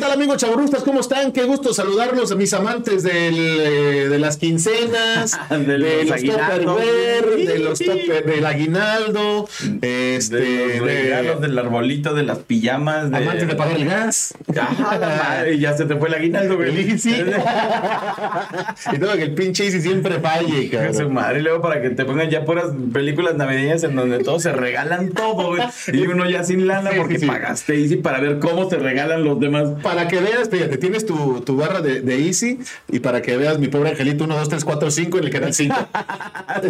[0.00, 0.82] tal amigos chaburustas?
[0.82, 1.30] ¿Cómo están?
[1.32, 7.36] Qué gusto saludarlos a mis amantes del, eh, de las quincenas, de, los los topperware,
[7.46, 9.48] de los topper, del aguinaldo,
[9.82, 13.10] este, de los de- regalos, del arbolito, de las pijamas.
[13.10, 13.16] De...
[13.18, 14.34] amantes de pagar el gas.
[14.58, 16.90] Ah, ya se te fue el aguinaldo, güey.
[16.90, 17.10] Easy.
[18.92, 21.14] y todo que el pinche Easy siempre falle, Que su cabrón.
[21.14, 24.52] madre, y luego para que te pongan ya puras películas navideñas en donde todos se
[24.52, 25.62] regalan todo, güey.
[25.92, 27.26] Y uno ya sin lana Sí, porque sí, sí.
[27.26, 29.68] pagaste Easy para ver cómo te regalan los demás.
[29.90, 33.58] Para que veas, fíjate, tienes tu, tu barra de, de Easy y para que veas
[33.58, 35.76] mi pobre angelito 1, 2, 3, 4, 5 en el canal 5.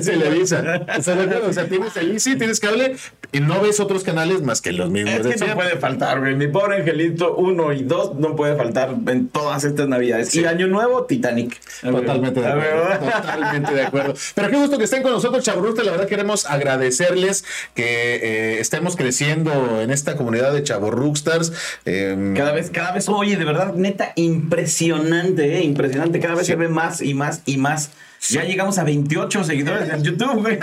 [0.01, 0.87] Se le avisa.
[0.99, 2.97] O sea, o sea, tienes el Easy, tienes cable
[3.33, 5.27] y no ves otros canales más que los mismos.
[5.27, 6.35] Es que no puede faltar, güey.
[6.35, 10.35] Mi pobre angelito 1 y 2 no puede faltar en todas estas navidades.
[10.35, 11.61] Y Año Nuevo, Titanic.
[11.83, 13.11] Totalmente de acuerdo.
[13.11, 14.15] Totalmente de acuerdo.
[14.35, 15.83] Pero qué gusto que estén con nosotros, Chaburrusta.
[15.85, 17.85] La verdad queremos agradecerles que
[18.17, 21.53] eh, estemos creciendo en esta comunidad de Chaburruxstars.
[21.85, 25.65] Eh, Cada vez, cada vez, oye, de verdad, neta, impresionante, ¿eh?
[25.65, 26.21] Impresionante.
[26.21, 26.53] Cada vez Sí.
[26.53, 27.91] se ve más y más y más.
[28.29, 30.59] Ya llegamos a 28 seguidores en YouTube, güey.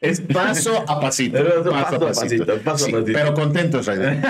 [0.00, 1.36] es paso a pasito.
[1.38, 3.12] Pero paso a pasito, paso a Sí, pasito.
[3.12, 4.20] Pero contentos, Raider.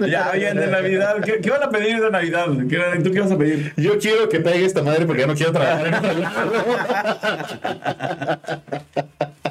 [0.10, 1.16] ya viene Navidad.
[1.24, 2.46] ¿Qué, qué van a pedir de Navidad?
[2.68, 3.72] ¿Qué, ¿Tú qué vas a pedir?
[3.76, 6.52] Yo quiero que pegue esta madre porque ya no quiero trabajar en otro lado.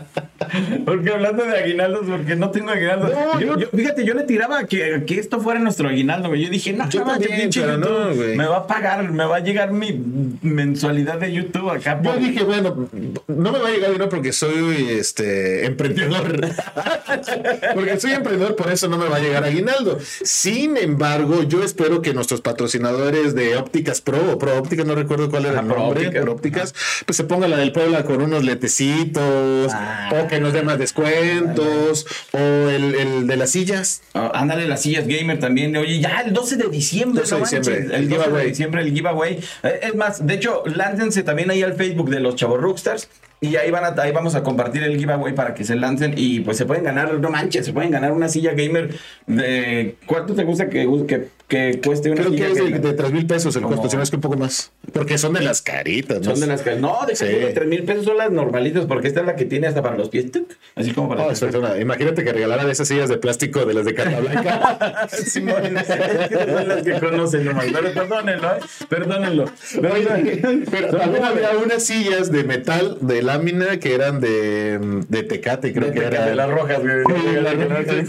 [0.86, 3.08] Porque hablando de aguinaldos, porque no tengo aguinaldo.
[3.10, 6.44] No, yo, fíjate, yo le tiraba que, que esto fuera nuestro aguinaldo, güey.
[6.44, 8.36] Yo dije, no, Yo también, pero no, güey.
[8.36, 9.94] me va a pagar, me va a llegar mi
[10.42, 12.02] mensualidad de YouTube acá.
[12.04, 12.90] Yo por- dije, bueno,
[13.28, 16.40] no me va a llegar dinero porque soy este emprendedor.
[17.74, 20.00] porque soy emprendedor, por eso no me va a llegar aguinaldo.
[20.24, 25.30] Sin embargo, yo espero que nuestros patrocinadores de Ópticas Pro o Pro Ópticas, no recuerdo
[25.30, 26.12] cuál era Ah, el nombre.
[26.12, 26.74] Pro Ópticas,
[27.06, 30.10] pues se ponga la del Puebla con unos letecitos, Ah.
[30.22, 34.02] o que nos den más descuentos, o el, el de las sillas.
[34.14, 35.76] Ah, ándale, las sillas gamer también.
[35.78, 37.22] Oye, ya el 12 de diciembre.
[37.22, 39.40] 12 de no diciembre, manches, el el 12 de diciembre, el giveaway.
[39.64, 43.08] Eh, Es más, de hecho, láncense también ahí al Facebook de los Chavos Rockstars.
[43.44, 46.42] Y ahí, van a, ahí vamos a compartir el giveaway para que se lancen y
[46.42, 48.94] pues se pueden ganar, no manches, se pueden ganar una silla gamer
[49.26, 49.96] de...
[50.06, 52.82] ¿Cuánto te gusta que, que, que cueste una Creo silla que es de, gamer?
[52.82, 54.72] de 3 mil pesos el costo, si no es que un poco más.
[54.94, 56.32] Porque son de las caritas, ¿no?
[56.32, 56.76] Son de las que...
[56.76, 57.26] No, de Sí.
[57.52, 60.10] 3 mil pesos son las normalitas porque esta es la que tiene hasta para los
[60.10, 60.28] pies.
[60.76, 61.24] Así como para...
[61.26, 65.08] No, es una- imagínate que regalaran esas sillas de plástico de las de carta blanca.
[65.26, 67.66] Simón, es que son las que conocen nomás.
[67.74, 68.60] Pero perdónenlo, ¿eh?
[68.88, 69.46] Perdónenlo.
[69.92, 75.74] Oye, Pero también había unas sillas de metal, de lámina, que eran de, de tecate,
[75.74, 76.26] creo De, que de- era.
[76.26, 76.92] de las rojas, güey.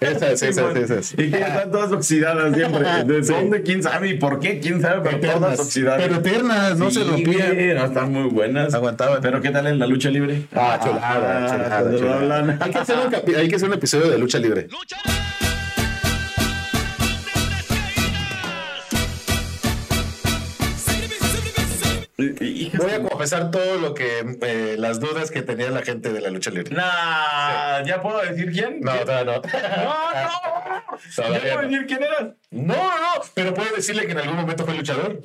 [0.00, 1.12] Esas, esas, esas.
[1.14, 2.84] Y que están todas oxidadas siempre.
[3.04, 3.62] ¿De dónde?
[3.62, 4.08] ¿Quién sabe?
[4.10, 4.60] ¿Y por qué?
[4.60, 5.08] ¿Quién sabe?
[5.20, 6.02] Pero todas oxidadas.
[6.02, 7.76] pero eternas, no se rompían.
[7.76, 8.74] no, están muy buenas.
[8.74, 9.20] Aguantaban.
[9.22, 10.42] Pero ¿qué tal en la lucha libre?
[10.54, 12.58] Ah, chulada, Ah, chulada, chulada.
[12.60, 14.68] Hay que, hacer un hay que hacer un episodio de lucha libre.
[22.16, 26.30] Voy a confesar todo lo que eh, las dudas que tenía la gente de la
[26.30, 26.74] lucha libre.
[26.74, 28.80] Nah, ¿ya puedo decir quién?
[28.80, 29.06] No, ¿Quién?
[29.06, 29.32] no, no.
[29.32, 30.98] No, no.
[31.16, 31.68] ¿Ya puedo no.
[31.68, 32.34] decir quién eras?
[32.50, 35.22] No, no, pero puedo decirle que en algún momento fue luchador.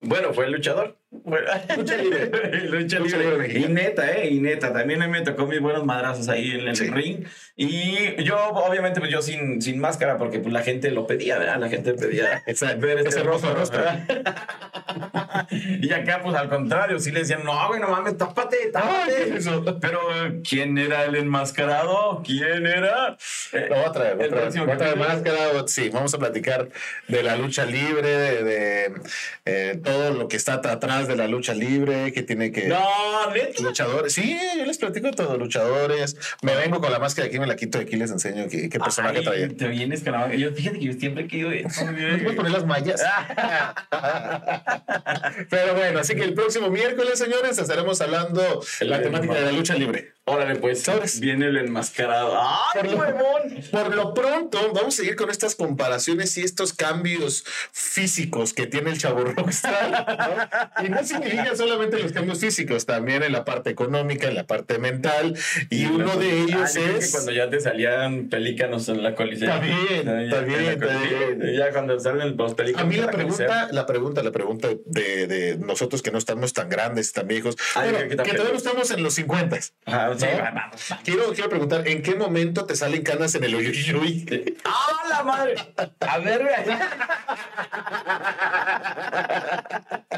[0.00, 0.99] Bueno, fue el luchador.
[1.24, 1.40] Fue-
[1.76, 2.30] Lucha libre.
[2.70, 3.58] Lucha Lucha libre.
[3.58, 4.72] Y neta, eh, y neta.
[4.72, 6.88] También me tocó mis buenos madrazos ahí en el Sí.
[6.88, 7.26] ring.
[7.56, 11.58] Y yo, obviamente, pues yo sin, sin máscara, porque pues la gente lo pedía, ¿verdad?
[11.58, 13.54] La gente pedía Esa- ver este rostro.
[13.54, 13.82] rostro.
[15.50, 19.12] y acá, pues al contrario, sí le decían, no, güey, no mames, tápate, tápate.
[19.14, 19.78] ¿qué es eso?
[19.80, 20.00] Pero,
[20.48, 22.22] ¿quién era el enmascarado?
[22.24, 23.16] ¿Quién era?
[23.52, 25.14] Eh, Lo voy a traer, voy a el traer, próximo voy a traer capítulo.
[25.14, 25.68] máscara.
[25.68, 26.68] Sí, vamos a platicar
[27.08, 28.92] de la lucha libre, de, de,
[29.44, 32.68] eh, todo lo que está atrás de la lucha libre, que tiene que.
[32.68, 32.78] No,
[33.34, 33.62] neta.
[33.62, 36.16] Luchadores, sí, yo les platico todo, luchadores.
[36.42, 38.78] Me vengo con la máscara aquí, me la quito de aquí, les enseño qué, qué
[38.80, 39.48] personaje Ay, traía.
[39.48, 41.84] Te vienes con la Yo fíjate que yo siempre he querido eso.
[41.84, 43.00] ¿No puedes poner las mallas?
[45.50, 48.42] Pero bueno, así que el próximo miércoles, señores, estaremos hablando
[48.80, 50.12] la El- temática de la lucha libre.
[50.30, 51.20] Órale, pues, Sobres.
[51.20, 52.38] viene el enmascarado.
[52.40, 53.60] ¡Ay, Por lo- huevón!
[53.70, 58.90] Por lo pronto, vamos a seguir con estas comparaciones y estos cambios físicos que tiene
[58.90, 60.70] el chavo rockstar.
[60.78, 60.84] ¿no?
[60.86, 64.78] Y no significa solamente los cambios físicos, también en la parte económica, en la parte
[64.78, 65.36] mental.
[65.70, 67.10] Y uno de Ah, ellos creo que es.
[67.12, 69.48] cuando ya te salían pelícanos en la coliseo.
[69.48, 71.66] Está bien, Ya, está en bien, está.
[71.66, 72.86] Ya cuando salen los pelícanos.
[72.86, 76.68] A mí la pregunta, la pregunta, la pregunta de, de nosotros que no estamos tan
[76.68, 79.58] grandes, tan viejos, Ay, bueno, que- todavía no estamos en los 50.
[79.86, 80.10] Ah,
[81.04, 84.56] Quiero, quiero preguntar, ¿en qué momento te salen canas en el uyuyuy?
[84.64, 85.54] ¡Ah, la madre!
[86.00, 86.48] A ver,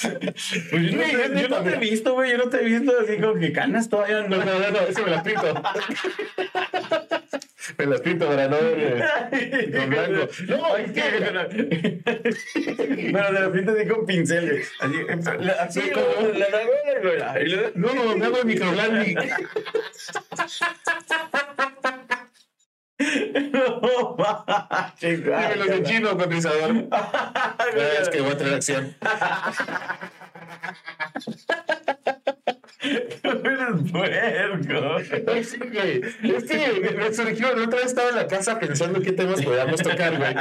[0.00, 2.30] Pues yo, no, te- yo no te he visto, güey.
[2.32, 4.22] Yo no te he visto así como que canas todavía.
[4.22, 5.62] No, No, no, no, eso me la pinto.
[7.76, 10.28] Me las pinto para no ver con blanco.
[10.48, 10.62] No,
[10.94, 11.40] qué bueno.
[13.12, 14.70] Pero de repente así con pinceles.
[14.80, 14.94] Así,
[15.60, 19.18] así Sí, como la y luego- No, no, me hago el microblending.
[22.98, 26.88] No manches, Dime los de chino con rizador.
[28.00, 28.96] Es que voy a tener acción.
[33.98, 34.98] Puerco.
[35.42, 36.00] Sí, güey.
[36.36, 39.82] Es que me surgió, la otra vez estaba en la casa pensando qué temas podíamos
[39.82, 40.34] tocar, güey.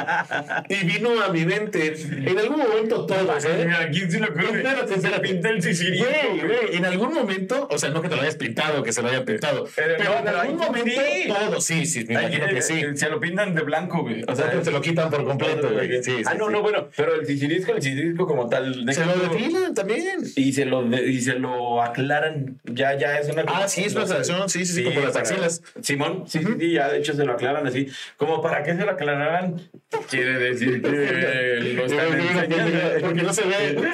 [0.69, 3.63] Y vino a mi mente, en algún momento todos, ¿eh?
[3.65, 4.45] Mira, ¿a quién se ocurre?
[4.45, 5.27] Espérate, espérate.
[5.27, 8.35] pinta el sicirisco, Güey, güey, en algún momento, o sea, no que te lo hayas
[8.35, 11.27] pintado, que se lo hayan pintado, Pero pero, no, en algún momento sí.
[11.27, 12.73] todos, sí, sí, me imagino eh, que sí.
[12.79, 14.23] eh, Se lo pintan de blanco, güey.
[14.27, 16.03] O sea, sea, se lo quitan por completo, güey.
[16.03, 18.85] Sí, sí, ah, no, no, bueno, pero el sicirisco, el sicirisco como tal.
[18.93, 20.19] Se lo depilan también.
[20.35, 22.59] Y se lo, y se lo aclaran.
[22.65, 23.43] Ya, ya es una.
[23.47, 25.61] Ah, sí, es una aclaración, sí, sí, sí, como las axilas.
[25.81, 27.87] Simón, sí, sí, sí, ya de hecho se lo aclaran así.
[28.17, 29.61] Como para qué se lo aclararan,
[30.09, 32.79] quiere decir que lo están enseñando.
[33.01, 33.93] Porque no se ve.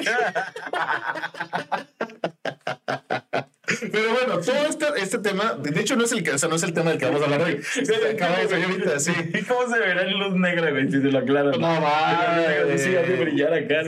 [3.66, 6.56] Pero bueno, todo este, este tema, de hecho no es el que, o sea, no
[6.56, 7.62] es el tema del que vamos a hablar hoy.
[7.62, 9.12] Se acaba de salir ahorita, sí.
[9.32, 11.52] ¿Y cómo se verá en luz negra, güey, si se lo aclaran?
[11.52, 12.82] No mames.
[12.82, 13.82] Sí, hace brillar acá.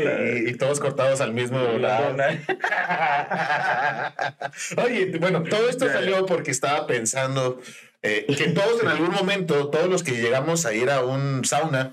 [0.46, 2.16] y todos cortados al mismo la lado.
[4.84, 7.60] Oye, bueno, todo esto salió porque estaba pensando
[8.02, 11.92] eh, que todos en algún momento, todos los que llegamos a ir a un sauna,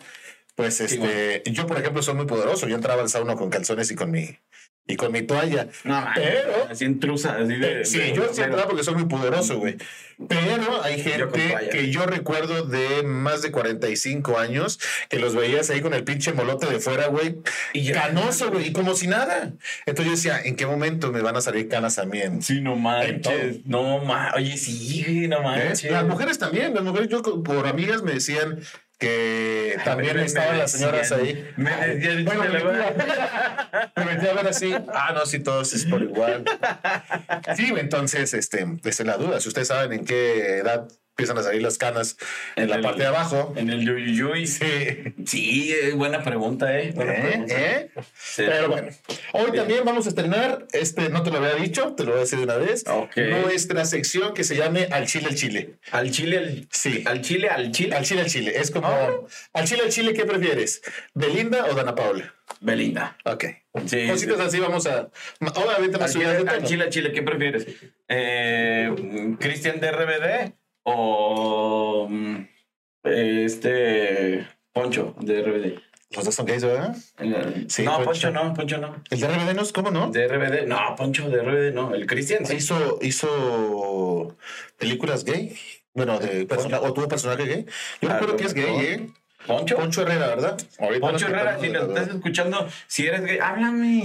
[0.55, 2.67] pues este, yo por ejemplo soy muy poderoso.
[2.67, 4.37] Yo entraba al sauna con calzones y con mi
[4.85, 5.67] y con mi toalla.
[5.85, 7.85] No, Pero- así intrusa, así de.
[7.85, 9.77] Sí, de- yo sí entraba porque soy muy poderoso, güey.
[10.29, 11.69] Pero hay Yo gente toalla.
[11.69, 16.33] que yo recuerdo de más de 45 años que los veías ahí con el pinche
[16.33, 17.37] molote de fuera, güey.
[17.73, 19.53] Y Canoso, güey, y como si nada.
[19.85, 22.19] Entonces yo decía, ¿en qué momento me van a salir canas a mí?
[22.41, 23.65] Sí, no manches.
[23.65, 24.35] No manches.
[24.35, 25.43] Oye, sí, no ¿Eh?
[25.43, 25.91] manches.
[25.91, 28.59] Las mujeres también, las mujeres, yo por amigas me decían
[29.07, 31.45] que también me- me estaban las señoras ahí.
[31.57, 32.43] me decían, Bueno,
[33.95, 34.73] me metí a ver así.
[34.93, 36.45] Ah, no, sí, todos es por igual.
[37.57, 39.39] Sí, entonces, este, esa es la duda.
[39.41, 42.17] Si ustedes saben en qué edad empiezan a salir las canas
[42.55, 43.53] en, En la el- parte de abajo.
[43.55, 44.47] En el yuyuyuy.
[44.47, 44.63] Sí.
[45.25, 46.91] Sí, eh, buena pregunta, ¿eh?
[46.95, 47.21] Buena ¿Eh?
[47.21, 47.55] pregunta.
[47.55, 47.89] ¿Eh?
[48.17, 48.43] Sí.
[48.47, 48.87] Pero bueno,
[49.33, 52.21] hoy también vamos a estrenar, este, no te lo había dicho, te lo voy a
[52.23, 53.15] decir de una vez, Ok.
[53.43, 55.75] nuestra sección que se llame Al Chile al Chile.
[55.91, 57.03] Al chile, al, Sí.
[57.05, 57.95] al chile, al chile.
[57.95, 58.53] Al Chile al Chile.
[58.55, 59.11] Es como, Ah.
[59.53, 60.81] al Chile al Chile, ¿qué prefieres?
[61.13, 62.33] ¿Belinda o Dana Paula?
[62.59, 63.17] Belinda.
[63.25, 63.45] Ok.
[63.85, 64.43] Sí, Cositas sí.
[64.43, 65.09] así vamos a,
[65.39, 67.67] obviamente más chile, subidas de al chile, al chile, ¿qué prefieres?
[68.07, 72.47] Eh, ¿Cristian de RBD o mm,
[73.03, 75.79] este Poncho de RBD?
[76.15, 76.95] Los dos son gays, ¿verdad?
[77.67, 78.05] Sí, no, Poncho.
[78.05, 79.03] Poncho no, Poncho no.
[79.09, 80.11] El de RBD no es, ¿cómo no?
[80.11, 81.93] De RBD, no, Poncho de RBD no.
[81.93, 82.55] El Cristian sí.
[82.55, 84.37] Hizo, hizo
[84.77, 85.57] películas gay.
[85.95, 87.65] Bueno, de persona, o tuvo personaje gay.
[88.01, 89.09] Yo recuerdo que es gay, ¿eh?
[89.47, 89.75] Poncho.
[89.75, 90.57] Poncho Herrera, ¿verdad?
[90.79, 94.03] Ahorita Poncho Herrera, si nos estás escuchando, si eres gay, háblame.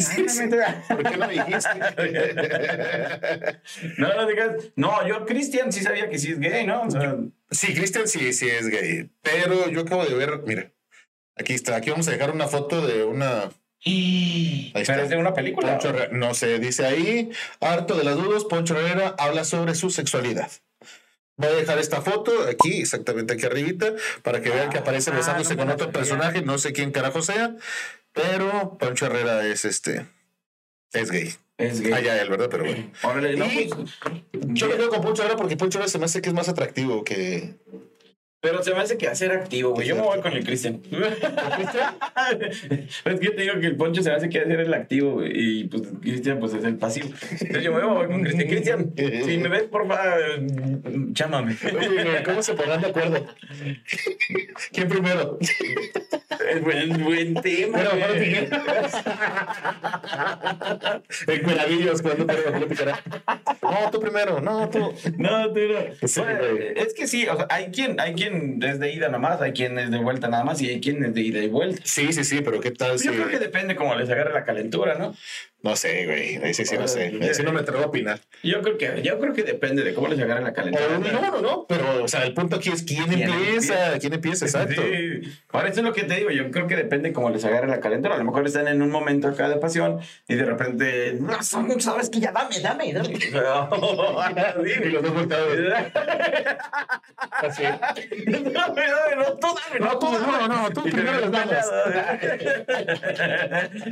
[0.88, 1.68] ¿Por qué no dijiste?
[3.98, 4.50] No, no digas.
[4.76, 6.82] No, yo, Cristian, sí sabía que sí es gay, ¿no?
[6.82, 7.16] O sea,
[7.50, 9.10] Sí, Cristian sí, sí es gay.
[9.22, 10.70] Pero yo acabo de ver, mira,
[11.36, 13.50] aquí está, aquí vamos a dejar una foto de una
[13.84, 15.00] Ahí está.
[15.02, 15.72] es de una película.
[15.72, 16.08] Poncho Herrera.
[16.12, 17.30] No sé, dice ahí,
[17.60, 20.50] harto de las dudas, Poncho Herrera habla sobre su sexualidad.
[21.38, 25.14] Voy a dejar esta foto aquí, exactamente aquí arribita, para que vean que aparece Ah,
[25.14, 27.54] besándose no con otro personaje, no sé quién carajo sea,
[28.12, 30.04] pero Poncho Herrera es este,
[30.92, 31.32] es gay.
[31.56, 31.92] Es gay.
[31.92, 32.48] Allá él, ¿verdad?
[32.50, 32.90] Pero bueno.
[33.04, 33.70] Órale, no, pues,
[34.48, 36.48] Yo me quedo con Poncho Herrera porque Poncho Herrera se me hace que es más
[36.48, 37.54] atractivo que...
[38.40, 39.88] Pero se me hace que hacer activo, güey.
[39.88, 40.80] Yo me voy con el Cristian.
[43.04, 45.32] es que te digo que el Poncho se me hace que hacer el activo, güey.
[45.34, 47.08] Y pues Cristian, pues es el pasivo.
[47.32, 48.48] Entonces yo me voy con Cristian.
[48.94, 50.20] Cristian, si me ves, por favor,
[51.14, 51.56] chámame.
[52.24, 53.26] ¿cómo se pondrán de acuerdo?
[54.72, 55.38] ¿Quién primero?
[55.40, 57.78] Es buen, buen tema.
[57.78, 58.48] Pero, güey.
[61.26, 62.68] En Cueravillos, cuando te lo.
[63.62, 64.78] No, tú primero, no, tú.
[65.16, 66.22] No, tú no.
[66.22, 66.40] Bueno,
[66.76, 68.27] es que sí, o sea, hay quien, hay quien
[68.62, 71.14] es de ida nomás, hay quien es de vuelta nada más y hay quien es
[71.14, 71.82] de ida y vuelta.
[71.84, 73.06] Sí, sí, sí, pero ¿qué tal si.?
[73.06, 75.14] Yo creo que depende cómo les agarre la calentura, ¿no?
[75.60, 76.36] No sé, güey.
[76.36, 77.12] Ahí sí, sí, no sé.
[77.20, 78.20] Ahí sí no me atrevo a opinar.
[78.44, 80.86] Yo creo que, yo creo que depende de cómo les agarre la calentura.
[80.86, 83.46] O, no, no, no, pero, o sea, el punto aquí es quién, ¿Quién empieza,
[83.86, 83.98] empieza?
[83.98, 84.80] quién empieza, exacto.
[84.80, 85.20] Sí.
[85.50, 86.30] Ahora, eso es lo que te digo.
[86.30, 88.14] Yo creo que depende cómo les agarre la calentura.
[88.14, 89.98] A lo mejor están en un momento acá de pasión
[90.28, 93.18] y de repente, no, son- sabes que ya dame, dame, dame.
[94.78, 95.48] Y los dos volteados.
[97.30, 97.62] Así.
[97.64, 101.70] Dame, dame, no, tú dame, No, tú, no, no, tú primero las damas.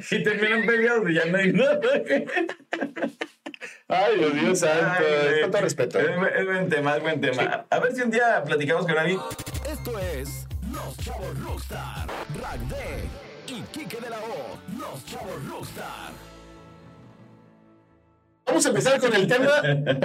[0.12, 1.52] y terminan peleados y ya no hay.
[3.88, 4.98] Ay, Dios mío santo.
[4.98, 5.42] Ay.
[5.42, 5.98] Con todo respeto.
[6.00, 7.64] Es, bu- es buen tema, es buen tema.
[7.70, 9.20] A ver si un día platicamos con alguien.
[9.70, 12.06] Esto es Los Chavos Rockstar.
[12.36, 12.76] Drag D
[13.48, 14.58] y Kike de la O.
[14.78, 16.10] Los Chavos Rockstar.
[18.46, 19.50] Vamos a empezar con el tema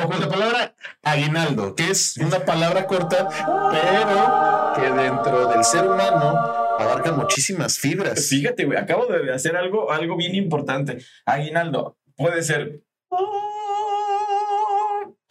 [0.03, 3.27] o con la palabra aguinaldo, que es una palabra corta,
[3.71, 8.27] pero que dentro del ser humano abarca muchísimas fibras.
[8.29, 10.99] Fíjate, güey, acabo de hacer algo, algo bien importante.
[11.25, 12.81] Aguinaldo puede ser.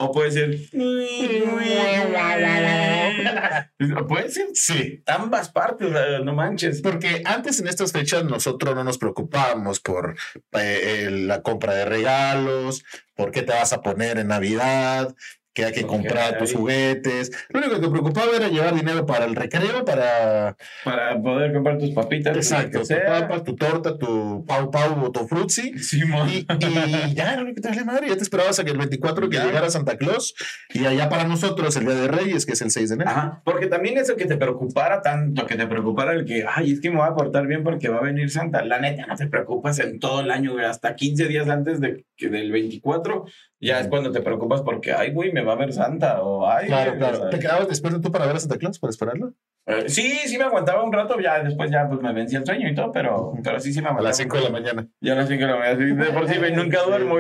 [0.02, 0.56] O puede ser.
[4.08, 5.02] Puede ser Sí.
[5.06, 5.88] ambas partes,
[6.24, 6.80] no manches.
[6.80, 10.16] Porque antes en estas fechas nosotros no nos preocupábamos por
[10.52, 15.14] eh, eh, la compra de regalos, por qué te vas a poner en Navidad,
[15.60, 17.30] que hay que Porque comprar tus juguetes.
[17.50, 21.78] Lo único que te preocupaba era llevar dinero para el recreo, para Para poder comprar
[21.78, 22.36] tus papitas.
[22.36, 25.78] exacto, tu papa, tu torta, tu pau pau o tu frutzi.
[25.78, 26.28] Simón.
[26.28, 26.46] Y, y
[27.14, 29.44] ya lo que te valía madre, ya te esperabas a que el 24 que Ya.
[29.46, 30.34] llegara Santa Claus
[30.72, 33.10] y allá para nosotros el Día de Reyes, que es el 6 de enero.
[33.10, 36.80] Ajá, porque también eso que te preocupara tanto, que te preocupara el que, ay, es
[36.80, 38.64] que me voy a portar bien porque va a venir Santa.
[38.64, 42.28] La neta, no te preocupas en todo el año, hasta 15 días antes de, que
[42.28, 43.24] del 24,
[43.60, 46.66] ya es cuando te preocupas porque, ay, güey, me va a ver Santa, o ay,
[46.66, 49.34] Claro, güey, ¿Te quedabas despierto tú para ver a Santa Claus, para esperarlo?
[49.78, 52.68] Eh, sí, sí me aguantaba un rato, ya después ya pues me vencía el sueño
[52.68, 54.08] y todo, pero, pero sí, sí me A aguantaba.
[54.10, 54.86] las 5 de la mañana.
[55.00, 57.16] Ya a las 5 de la mañana, sí, de por sí, güey, nunca duermo.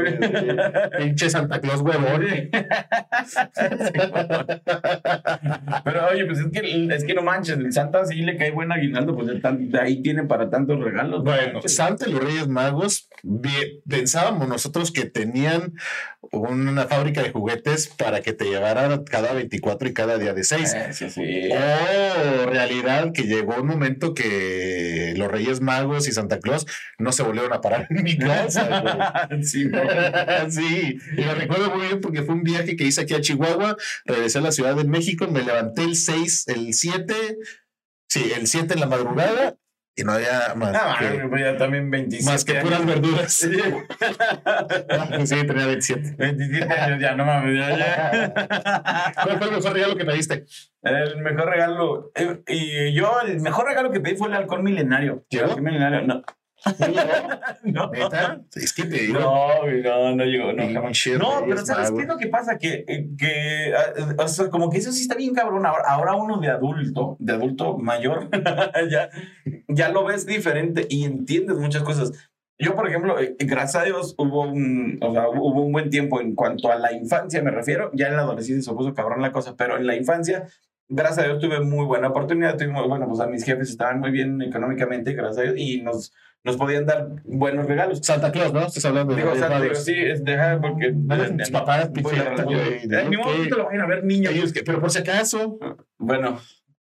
[0.98, 2.24] Pinche Santa Claus huevón.
[5.84, 8.72] Pero oye, pues es que, es que no manches, el Santa sí le cae buen
[8.72, 11.24] aguinaldo, pues de, tan- de ahí tiene para tantos regalos.
[11.24, 11.60] no Bueno.
[11.66, 13.08] Santa y los Reyes Magos,
[13.88, 15.74] pensábamos nosotros que tenían
[16.32, 20.74] una fábrica de juguetes para que te llevaran cada 24 y cada día de 6.
[20.74, 21.48] Eh, sí, sí.
[21.52, 26.66] Oh, realidad que llegó un momento que los Reyes Magos y Santa Claus
[26.98, 29.28] no se volvieron a parar en mi casa.
[29.42, 29.70] Sí,
[30.50, 33.76] sí, y lo recuerdo muy bien porque fue un viaje que hice aquí a Chihuahua,
[34.04, 37.14] regresé a la Ciudad de México, me levanté el 6, el 7,
[38.08, 39.56] sí, el 7 en la madrugada
[40.00, 42.86] y no había más, Ah, que, madre, pues ya también 27 más que puras años.
[43.00, 43.32] verduras.
[43.32, 43.50] Sí.
[45.26, 46.14] sí, tenía 27.
[46.18, 48.32] 27 años ya, no mames, ya, ya.
[49.24, 50.44] ¿Cuál fue el mejor regalo que me diste?
[50.82, 52.10] El mejor regalo.
[52.14, 55.24] eh, Y yo, el mejor regalo que pedí fue el halcón milenario.
[55.30, 56.22] El halcón milenario, no.
[57.62, 57.90] No.
[57.90, 58.40] ¿Neta?
[58.54, 59.18] Es que te digo.
[59.20, 61.06] No, no, no llegó, no, jamás.
[61.18, 62.58] No, pero ¿sabes qué es lo que pasa?
[62.58, 65.66] Que, eh, que ah, o sea, como que eso sí está bien cabrón.
[65.66, 68.28] Ahora, ahora uno de adulto, de adulto mayor,
[68.90, 69.10] ya,
[69.68, 72.12] ya lo ves diferente y entiendes muchas cosas.
[72.58, 76.20] Yo, por ejemplo, eh, gracias a Dios hubo un, o sea, hubo un buen tiempo
[76.20, 77.90] en cuanto a la infancia, me refiero.
[77.94, 80.46] Ya en la adolescencia se puso cabrón la cosa, pero en la infancia,
[80.86, 82.58] gracias a Dios tuve muy buena oportunidad.
[82.58, 86.12] Tuvimos, bueno, pues a mis jefes estaban muy bien económicamente, gracias a Dios, y nos,
[86.42, 88.00] nos podían dar buenos regalos.
[88.02, 88.60] Santa Claus, ¿no?
[88.66, 89.84] Estás hablando de Digo, digo, Magos.
[89.84, 90.92] sí, es deja porque.
[91.38, 93.08] Tus papás, Eh, ¿no?
[93.10, 94.02] Ni modo que te lo vayan a ver
[94.52, 95.58] que- pero por si acaso,
[95.98, 96.40] Bueno,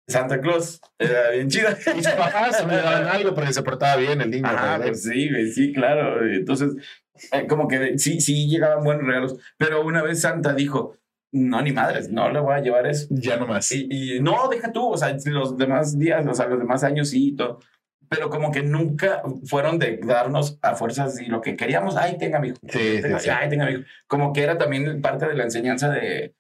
[0.07, 1.71] Santa Claus era bien chida.
[1.97, 4.47] y sus papás me daban algo porque se portaba bien el niño.
[4.47, 6.25] Ah, pues sí, sí, claro.
[6.27, 6.73] Entonces,
[7.33, 9.37] eh, como que sí, sí llegaban buenos regalos.
[9.57, 10.97] Pero una vez Santa dijo:
[11.33, 13.07] No, ni madres, no le voy a llevar eso.
[13.11, 13.71] Ya nomás.
[13.73, 17.09] Y, y no, deja tú, o sea, los demás días, o sea, los demás años
[17.11, 17.61] sí y todo.
[18.11, 22.41] Pero como que nunca fueron de darnos a fuerzas y lo que queríamos, ay, tenga,
[22.41, 22.57] mijo.
[22.69, 23.31] Sí, sí, Tenga- sí.
[23.31, 23.83] Ay, tenga, mijo.
[24.09, 26.35] Como que era también parte de la enseñanza de,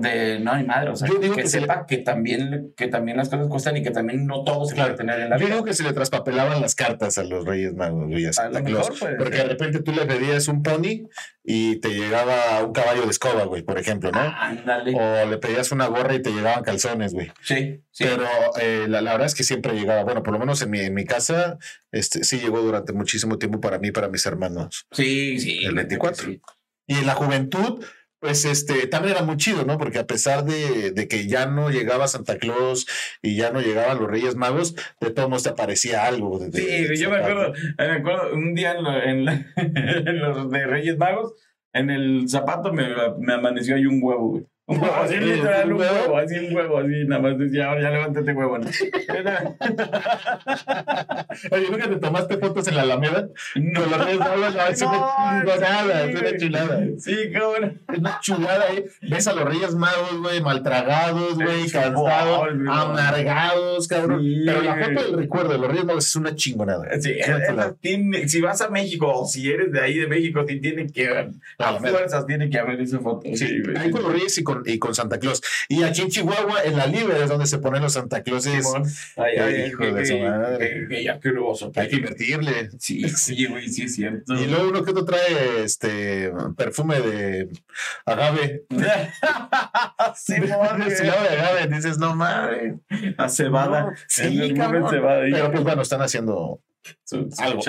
[0.00, 2.88] de no, ni madre, o sea, Yo digo que, que se sepa que, también, que
[2.88, 4.94] también las cosas cuestan y que también no todo se Claro.
[4.94, 5.54] puede tener en la Yo vida.
[5.56, 8.62] digo que se le traspapelaban las cartas a los Reyes Magos, güey, a A Santa
[8.64, 8.88] Claus.
[8.98, 11.08] pues, porque de repente tú le pedías un pony
[11.44, 14.20] y te llegaba un caballo de escoba, güey, por ejemplo, ¿no?
[14.20, 14.94] Ándale.
[14.94, 17.32] O le pedías una gorra y te llegaban calzones, güey.
[17.42, 18.04] Sí, sí.
[18.04, 18.24] Pero
[18.60, 20.94] eh, la, la verdad es que siempre llegaba, bueno, por lo menos en mi, en
[20.94, 21.58] mi casa,
[21.92, 24.86] este, sí llegó durante muchísimo tiempo para mí y para mis hermanos.
[24.92, 25.64] sí, sí.
[25.64, 26.24] el 24.
[26.26, 26.40] sí.
[26.86, 27.84] Y en la juventud,
[28.20, 29.78] pues este, también era muy chido, ¿no?
[29.78, 32.86] Porque a pesar de, de que ya no llegaba Santa Claus
[33.22, 36.38] y ya no llegaban los Reyes Magos, de todos modos te aparecía algo.
[36.38, 40.18] de- de- Sí, yo me acuerdo, me acuerdo un día en, lo- en la- en
[40.20, 41.32] los de Reyes Magos,
[41.72, 44.44] en el zapato me, me amaneció ahí un huevo, güey.
[44.70, 46.16] Un huevo, así Sí, literal, un huevo.
[46.16, 48.58] así un huevo, así nada más decía, ahora ya levántate huevo.
[48.58, 48.66] ¿no?
[51.50, 53.28] Oye, ¿nunca te tomaste fotos en la Alameda?
[53.56, 55.00] No, Reyes Magos, no, es una
[55.44, 56.80] chingonada, es una chulada.
[56.98, 57.56] Sí, no.
[57.56, 58.86] Es una chulada, ¿eh?
[59.02, 64.24] Ves a los Reyes Magos, güey, maltragados, güey, cansados, amargados, cabrón.
[64.46, 66.88] Pero la foto del recuerdo de los Reyes Magos es una chingonada.
[67.00, 67.74] Sí, chulada.
[68.26, 71.08] si vas a México o si eres de ahí de México, tiene que
[71.58, 73.28] a fuerzas tiene que haber esa foto.
[73.34, 75.40] Sí, ahí con los Reyes y con con, y con Santa Claus.
[75.68, 78.66] Y aquí en Chihuahua, en la Libre, es donde se ponen los Santa Clauses.
[79.16, 80.86] Ay, hijo de su madre.
[81.76, 82.70] Hay que invertirle.
[82.78, 84.34] Sí, sí, güey, sí es cierto.
[84.34, 87.48] Y luego uno que otro trae este perfume de
[88.04, 88.64] agave.
[90.28, 91.66] Destilado de agave.
[91.68, 92.74] Dices, no mames.
[93.16, 93.94] a cebada.
[94.06, 95.22] Sí, cebada.
[95.30, 96.60] Pero pues bueno, están haciendo
[97.04, 97.60] su- su algo.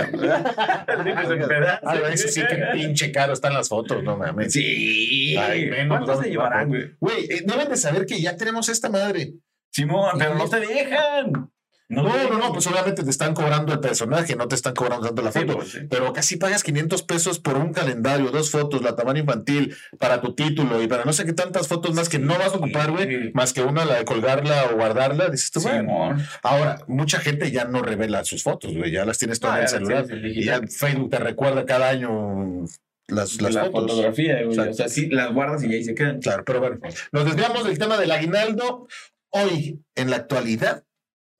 [2.07, 4.53] eso sí que pinche caro están las fotos, no mames.
[4.53, 5.35] Sí.
[5.37, 6.95] Ay, menos, ¿Cuántos vamos, se llevarán, güey?
[6.99, 9.33] Güey, eh, deben de saber que ya tenemos esta madre.
[9.71, 11.51] Simón, pero no te dejan.
[11.91, 15.21] No, no, no, pues obviamente te están cobrando el personaje, no te están cobrando tanto
[15.21, 15.55] la foto.
[15.57, 15.79] pues, sí.
[15.89, 20.33] Pero casi pagas 500 pesos por un calendario, dos fotos, la tamaño infantil, para tu
[20.33, 23.07] título y para no sé qué tantas fotos más que no vas a ocupar, güey,
[23.25, 23.31] Sí.
[23.33, 25.29] más que una, la de colgarla o guardarla.
[25.29, 26.15] Dices tú, bueno.
[26.43, 29.63] Ahora, mucha gente ya no revela sus fotos, güey, ya las tienes todas Ah, en
[29.63, 30.05] el celular.
[30.25, 30.61] Y ya.
[30.67, 32.63] Facebook te recuerda cada año
[33.07, 33.91] las, las la fotos.
[33.91, 34.57] fotografía, güey.
[34.69, 36.19] O sea, sí, las guardas y ahí se quedan.
[36.21, 36.79] Claro, pero bueno,
[37.11, 38.87] nos desviamos del tema del aguinaldo.
[39.33, 40.83] Hoy, en la actualidad,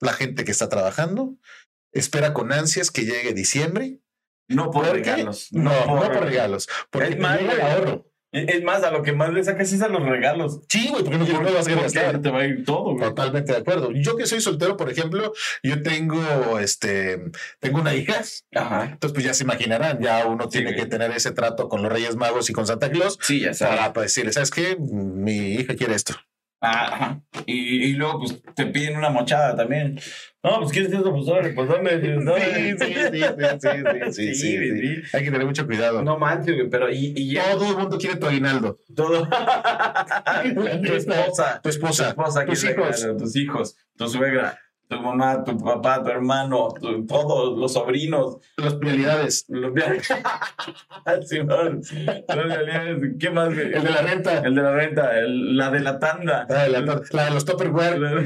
[0.02, 1.36] la gente que está trabajando
[1.92, 3.98] espera con ansias que llegue diciembre.
[4.48, 5.48] No por regalos.
[5.52, 6.68] No, no por regalos.
[6.90, 8.08] Porque Es más, llega el ahorro.
[8.32, 10.60] Es más, a lo que más le sacas es a los regalos.
[10.68, 12.22] Sí, güey, porque no, no vas a Porque gastar.
[12.22, 12.98] te va a ir todo, güey.
[12.98, 13.90] Totalmente de acuerdo.
[13.92, 17.22] Yo que soy soltero, por ejemplo, yo tengo este,
[17.60, 18.22] tengo una hija.
[18.54, 18.84] Ajá.
[18.84, 22.16] Entonces, pues ya se imaginarán, ya uno tiene que tener ese trato con los Reyes
[22.16, 23.76] Magos y con Santa Claus Sí, ya sabes.
[23.78, 24.76] para pues, decirle, ¿sabes qué?
[24.80, 26.14] Mi hija quiere esto.
[26.64, 27.20] Ajá.
[27.44, 29.98] Y, y luego, pues, te piden una mochada también.
[30.44, 31.12] No, pues, ¿quieres esto?
[31.12, 31.90] Pues, órale, pues, dame.
[32.00, 32.94] Sí, sí,
[34.12, 35.02] sí, sí, sí, sí.
[35.12, 36.02] Hay que tener mucho cuidado.
[36.02, 38.78] No manches, güey, pero y, y Todo el mundo quiere tu aguinaldo.
[38.94, 39.28] todo.
[40.54, 41.60] tu esposa.
[41.62, 42.04] Tu esposa.
[42.04, 43.00] Tu esposa, tus hijos.
[43.00, 44.58] regalo, tus hijos, tu suegra,
[44.92, 48.36] tu mamá, tu papá, tu hermano, tu- todos los sobrinos.
[48.56, 49.44] Las prioridades.
[49.48, 49.72] Los.
[51.26, 51.80] Simón.
[53.18, 53.48] ¿Qué más?
[53.56, 54.38] El de la renta.
[54.40, 56.46] El de la renta, el- la de la tanda.
[56.48, 57.98] La de, la, la de los Tupperware.
[57.98, 58.10] La,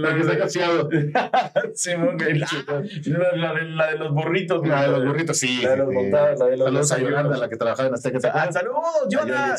[0.00, 0.88] La que está cacheado.
[1.74, 2.16] Simón.
[2.18, 4.66] La, de, la de los burritos.
[4.66, 5.60] La de los burritos, sí.
[5.62, 5.94] La de los sí.
[5.94, 6.98] montados, la de los Saludos a.
[6.98, 8.18] Yolanda, la que trabajaba en Azteca.
[8.34, 9.56] Ah, saludos, está,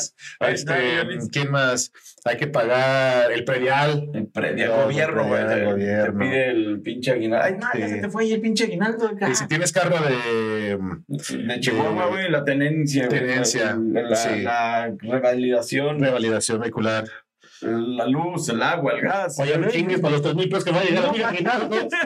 [0.49, 1.29] Este.
[1.31, 1.91] ¿Quién más?
[2.25, 4.09] Hay que pagar el predial.
[4.13, 4.27] El
[4.99, 5.47] el No, güey.
[5.47, 7.45] Te, te pide el pinche aguinaldo.
[7.45, 7.93] Ay, no, ya Sí.
[7.95, 9.11] se te fue ahí el pinche aguinaldo.
[9.29, 10.77] Y si tienes carro de.
[11.37, 13.07] De Chihuahua, güey, la tenencia.
[13.07, 14.41] Tenencia, La, la- sí.
[14.41, 17.05] la revalidación, Revalidación vehicular.
[17.61, 19.39] La luz, el agua, el gas.
[19.39, 21.19] Oye, no chingues para los 3 mil pesos que va a llegar a mi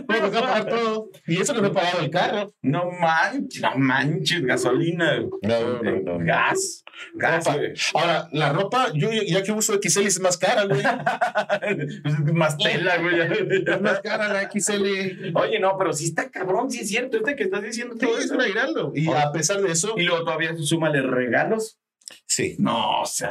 [0.06, 1.10] pagar todo.
[1.28, 2.52] Y eso que no he pagado el carro.
[2.62, 5.20] No manches, no manches, gasolina.
[5.42, 6.26] No, no, no.
[6.26, 6.84] Gas.
[7.16, 7.58] Gas, Ropa.
[7.58, 7.74] güey.
[7.94, 10.82] Ahora, la ropa, yo ya que uso XL es más cara, güey.
[12.04, 13.20] Pues es más tela, güey.
[13.68, 15.32] Es más cara la XL.
[15.36, 18.18] Oye, no, pero sí está cabrón, sí es cierto, este que estás diciendo Sí, todo
[18.18, 18.92] es un aguinaldo.
[18.96, 21.80] Y a pesar de eso, Y luego todavía súmale regalos.
[22.26, 22.56] Sí.
[22.60, 23.30] No, o sea,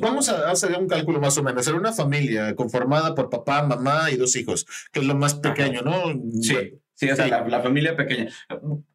[0.00, 1.66] Vamos a hacer un cálculo más o menos.
[1.66, 5.82] Era una familia conformada por papá, mamá y dos hijos, que es lo más pequeño,
[5.82, 6.12] ¿no?
[6.40, 7.30] Sí, sí, o sea, Sí.
[7.30, 8.28] La, la familia pequeña.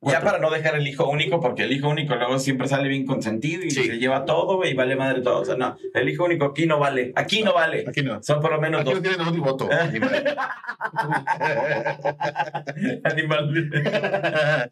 [0.01, 3.05] Ya para no dejar el hijo único, porque el hijo único luego siempre sale bien
[3.05, 3.85] consentido y Sí.
[3.85, 5.39] se lleva todo, y vale madre todo.
[5.41, 7.85] O sea, no, el hijo único aquí no vale, aquí no vale.
[7.87, 8.21] Aquí no.
[8.21, 9.67] Son por lo menos Aquí no dos tienen voto.
[9.67, 10.01] Madre.
[13.05, 13.65] animales.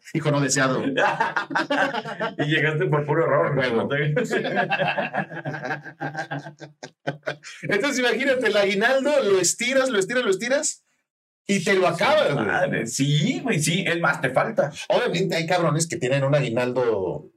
[0.14, 0.82] Hijo no deseado.
[2.38, 3.56] y llegaste por puro error.
[3.56, 3.88] Huevo.
[7.62, 10.84] Entonces, imagínate, el aguinaldo lo estiras, lo estiras, lo estiras
[11.46, 12.86] y te lo acabas, güey.
[12.86, 14.72] Sí, güey, sí, es más, te falta.
[14.88, 17.30] Obviamente hay cabrones que tienen un aguinaldo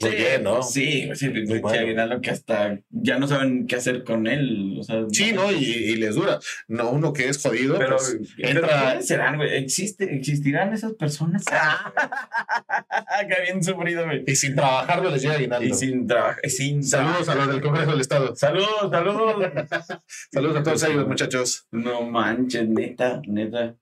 [0.00, 0.62] muy bien, ¿no?
[0.62, 1.80] Sí, sí, sí, Muy bueno.
[1.80, 4.76] aguinaldo que hasta ya no saben qué hacer con él.
[4.78, 5.50] O sea, Sí, ¿no?
[5.50, 6.38] Y, y les dura.
[6.68, 8.86] No, uno que es jodido, Pero, pues, pero entra.
[8.86, 9.56] ¿quiénes serán, güey?
[9.56, 11.44] ¿Existe, ¿Existirán esas personas?
[13.28, 14.22] que bien sufrido, güey.
[14.26, 15.66] Y sin trabajar no les llega aguinaldo.
[15.66, 18.36] Y sin trabajo, sin Saludos a los del Congreso del Estado.
[18.36, 19.52] Saludos, saludos.
[20.32, 21.66] Saludos a todos ellos, muchachos.
[21.72, 23.74] No manches, neta, neta.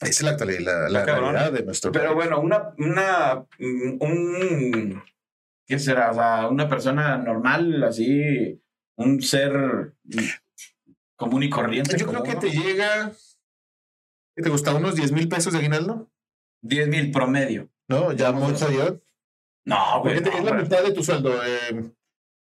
[0.00, 2.16] Esa es la actualidad, la, la realidad de nuestro Pero país.
[2.16, 5.02] bueno, una, una, un,
[5.70, 6.10] ¿qué será?
[6.10, 8.60] O sea, una persona normal, así,
[8.96, 9.94] un ser
[11.16, 11.96] común y corriente.
[11.96, 12.40] Yo creo que uno.
[12.40, 13.12] te llega.
[14.36, 14.74] ¿Qué te gusta?
[14.74, 16.10] ¿Unos 10 mil pesos de aguinaldo?
[16.62, 17.70] 10 mil promedio.
[17.88, 18.12] ¿No?
[18.12, 18.54] Ya ver.
[18.54, 19.00] jodido.
[19.64, 20.16] No, güey.
[20.16, 21.34] Porque no, es la mitad de tu sueldo.
[21.44, 21.92] eh,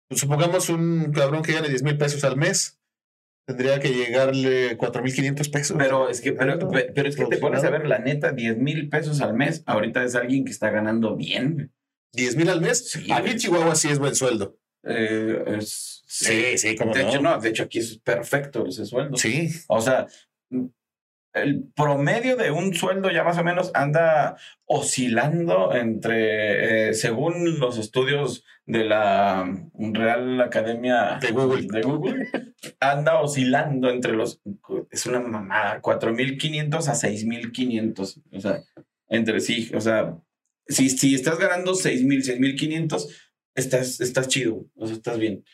[0.08, 2.78] pues supongamos un cabrón que gane 10 mil pesos al mes.
[3.46, 5.76] Tendría que llegarle 4 mil 500 pesos.
[5.78, 8.56] Pero es que, pero, pe- pero es que te pones a ver, la neta, 10
[8.58, 9.62] mil pesos al mes.
[9.66, 11.72] Ahorita es alguien que está ganando bien.
[12.12, 12.90] 10 mil al mes.
[12.90, 13.32] Sí, Aquí güey.
[13.32, 14.56] en Chihuahua sí es buen sueldo.
[14.84, 17.08] Eh, es- Sí, sí, cómo de no.
[17.08, 19.16] hecho, no, de hecho, aquí es perfecto ese sueldo.
[19.16, 19.48] Sí.
[19.68, 20.06] O sea,
[21.32, 27.78] el promedio de un sueldo ya más o menos anda oscilando entre, eh, según los
[27.78, 31.66] estudios de la Real Academia De Google.
[31.70, 32.28] de Google,
[32.80, 34.42] anda oscilando entre los,
[34.90, 38.60] es una mamada, 4.500 a 6.500, o sea,
[39.08, 40.14] entre sí, o sea,
[40.66, 43.06] si, si estás ganando 6.000, 6.500,
[43.54, 45.44] estás, estás chido, o sea, estás bien.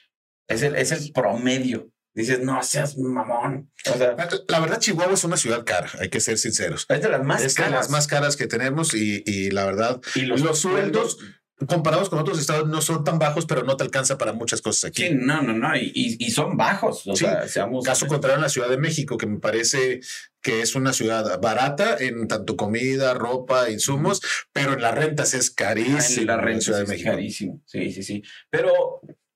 [0.48, 1.90] Es el, es el promedio.
[2.14, 3.70] Dices, no seas mamón.
[3.92, 4.16] O sea,
[4.48, 6.84] La verdad, Chihuahua es una ciudad cara, hay que ser sinceros.
[6.88, 7.72] es de las más es de caras.
[7.82, 11.18] las más caras que tenemos y, y la verdad, Y los, sueldos
[11.66, 14.90] comparados con otros estados no son tan bajos, pero no te alcanza para muchas cosas
[14.90, 15.08] aquí.
[15.08, 15.76] Sí, no, no, no.
[15.76, 17.06] Y, y, son bajos.
[17.06, 17.84] O Sí, sea, seamos.
[17.84, 20.00] Caso contrario en la Ciudad de México, que me parece
[20.40, 24.20] que es una ciudad barata en tanto comida, ropa, insumos,
[24.52, 26.20] pero en las rentas es Ah, carísimo.
[26.22, 27.10] en la en renta Ciudad de es México.
[27.10, 27.62] carísimo.
[27.66, 28.22] Sí, sí, sí.
[28.50, 28.72] Pero.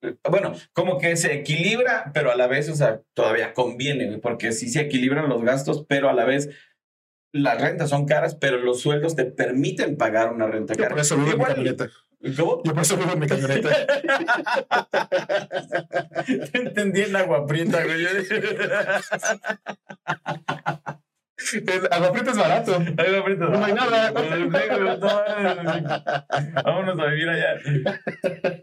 [0.03, 4.53] eh, Bueno, como que se equilibra, pero a la vez, o sea, todavía conviene, porque
[4.53, 6.49] sí se equilibran los gastos, pero a la vez
[7.35, 10.91] las rentas son caras, pero los sueldos te permiten pagar una renta cara.
[10.91, 11.91] por eso vivo en mi Igual- camioneta.
[12.37, 12.63] ¿Cómo?
[12.65, 13.71] Yo por eso en mi camioneta.
[16.53, 18.07] Te entendí en agua prieta, güey.
[21.53, 22.75] El agua prieta es barato.
[22.77, 23.47] Agua prieta.
[23.47, 24.13] No hay nada.
[26.65, 27.57] Vámonos a vivir allá.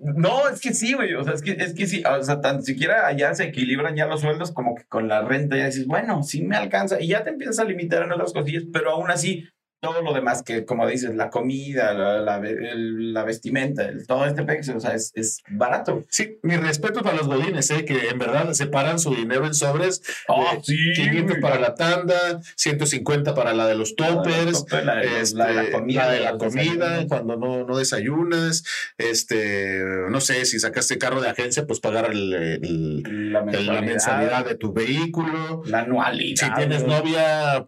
[0.01, 1.13] No, es que sí, güey.
[1.15, 2.01] O sea, es que, es que sí.
[2.05, 5.57] O sea, tan siquiera allá se equilibran ya los sueldos como que con la renta
[5.57, 7.01] ya dices, bueno, sí me alcanza.
[7.01, 9.49] Y ya te empiezas a limitar en otras cosillas, pero aún así,
[9.81, 14.05] todo lo demás que, como dices, la comida, la, la, ve- el- la vestimenta, el-
[14.05, 16.03] todo este pex, o sea, es, es barato.
[16.09, 17.85] Sí, mi respeto para los godines, ¿eh?
[17.85, 20.01] que en verdad separan su dinero en sobres.
[20.27, 21.41] Oh, Eh, sí, 500 güey.
[21.41, 22.15] para la tanda,
[22.55, 24.65] 150 para la de los toppers.
[24.69, 26.05] La de, los- este, la de la comida.
[26.05, 28.63] la de la comida, cuando no, no desayunas,
[28.97, 33.81] este, no sé, si sacaste carro de agencia, pues pagar el- el- la mensualidad, la
[33.81, 35.63] mensualidad de tu vehículo.
[35.65, 36.47] la anualidad.
[36.47, 37.65] Si tienes novia,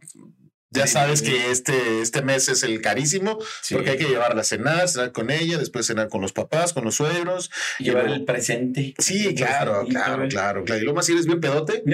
[0.71, 3.75] ya sabes que este, este mes es el carísimo, Sí.
[3.75, 6.83] porque hay que llevarla a cenar, cenar con ella, después cenar con los papás, con
[6.85, 7.51] los suegros.
[7.79, 8.93] llevar el presente.
[8.97, 10.81] Sí, El claro, claro, claro, claro.
[10.81, 11.83] Y lo más si eres bien pedote.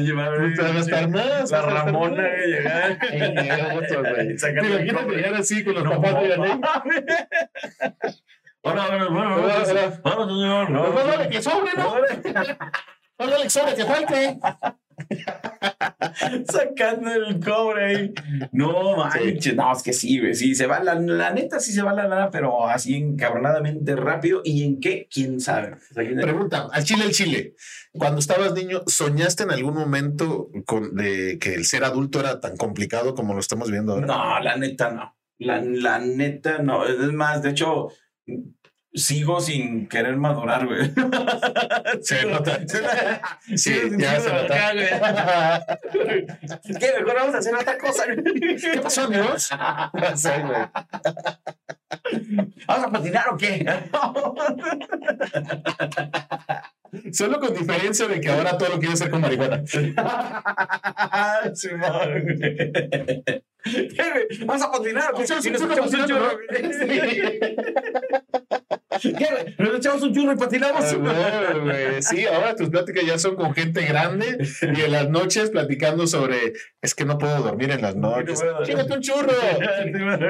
[0.00, 0.62] Llevar te
[1.50, 2.98] La Ramona, güey, llegar.
[3.10, 5.84] Eh, ¿Te imaginas llegar así con los
[13.66, 14.38] de que falte.
[16.50, 18.14] Sacando el cobre ahí.
[18.52, 19.54] No manches.
[19.54, 20.34] No, es que sí, güey.
[20.34, 24.40] Sí, se va la, la neta, sí se va la lana, pero así encabronadamente rápido.
[24.44, 25.08] ¿Y en qué?
[25.12, 25.74] ¿Quién sabe?
[25.74, 27.54] O sea, ¿quién- Pregunta, al chile, el chile.
[27.92, 32.56] Cuando estabas niño, ¿soñaste en algún momento con, de que el ser adulto era tan
[32.56, 34.06] complicado como lo estamos viendo ahora?
[34.06, 35.16] No, la neta no.
[35.38, 36.86] La, la neta no.
[36.86, 37.88] Es más, de hecho,
[38.96, 40.90] sigo sin querer madurar, güey.
[42.02, 42.60] Se nota.
[43.54, 44.72] Sí, ya se nota.
[44.72, 44.88] güey.
[46.80, 46.92] ¿Qué?
[47.00, 48.04] Mejor vamos a hacer otra cosa.
[48.06, 49.50] ¿Qué pasó, amigos?
[49.92, 50.66] No sé, güey.
[52.66, 53.64] ¿Vamos a patinar o qué?
[57.12, 59.62] Solo con diferencia de que ahora todo lo quiere hacer con marihuana.
[63.64, 64.26] ¿Qué, güey?
[64.44, 65.26] ¿Vamos a patinar o qué?
[65.26, 65.50] Sí,
[69.02, 69.54] ¿Qué?
[69.58, 70.84] Nos echamos un churro y patinamos.
[70.84, 72.02] Ah, güey, güey.
[72.02, 76.52] Sí, ahora tus pláticas ya son con gente grande y en las noches platicando sobre
[76.82, 78.40] es que no puedo dormir en las noches.
[78.40, 78.62] puedo.
[78.64, 79.32] Chíngate un churro,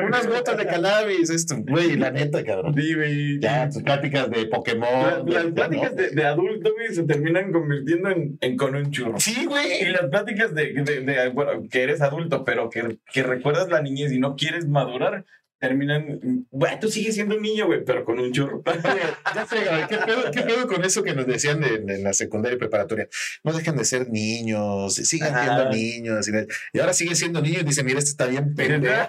[0.06, 2.74] unas gotas de cannabis, esto, güey, la neta, cabrón.
[2.76, 3.40] Sí, güey.
[3.40, 5.22] Ya, tus pláticas de La- Pokémon.
[5.30, 5.96] las de- pláticas ¿no?
[6.02, 9.18] de, de adulto, güey, se terminan convirtiendo en, en con un churro.
[9.18, 9.90] Sí, Y güey.
[9.92, 14.12] las pláticas de, de- de, bueno, que eres adulto, pero que, que recuerdas la niñez
[14.12, 15.24] y no quieres madurar,
[15.58, 18.62] terminan, bueno, tú sigues siendo un niño, güey, pero con un churro.
[18.66, 19.00] Oye,
[19.34, 19.56] ya sé,
[19.88, 23.08] ¿qué pedo, qué pedo con eso que nos decían en, en la secundaria y preparatoria?
[23.44, 25.44] No dejen de ser niños, sigan Ajá.
[25.44, 26.28] siendo niños.
[26.28, 26.32] Y,
[26.72, 29.08] y ahora sigue siendo niño y dice, mira, este está bien pendejo.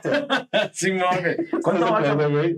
[0.74, 1.38] Simón, güey.
[1.62, 2.58] ¿Cuándo vas a, güey?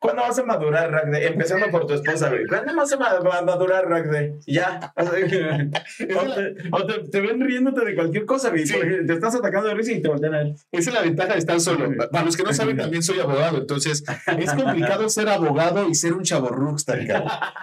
[0.00, 1.26] ¿Cuándo vas a madurar, Ragde?
[1.26, 2.46] Empezando por tu esposa, güey.
[2.46, 4.38] ¿Cuándo vas a ma- ma- madurar, Ragde?
[4.46, 4.92] Ya.
[4.96, 5.70] O, sea,
[6.16, 8.66] o te, o te- te ven riéndote de cualquier cosa, güey.
[8.66, 8.74] Sí.
[9.06, 10.54] Te estás atacando de risa y te voltean a ver.
[10.72, 11.90] Esa es la ventaja de estar solo.
[12.10, 14.04] Para los que no saben, también soy abogado, entonces
[14.38, 16.76] es complicado ser abogado y ser un chavo cabrón.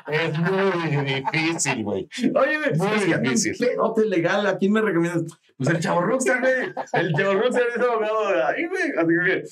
[0.07, 2.09] Es muy difícil, güey.
[2.35, 3.55] Oye, Muy difícil.
[3.57, 4.45] pedote legal.
[4.47, 5.23] ¿A quién me recomiendas?
[5.57, 6.73] Pues el chavo güey.
[6.93, 8.47] El chavo es abogado.
[8.47, 9.43] Ay, güey.